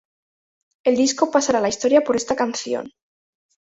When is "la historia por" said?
1.61-2.15